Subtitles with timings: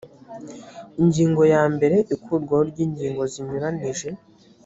[1.01, 4.09] ingingo ya mbere ikurwaho ry ingingo zinyuranije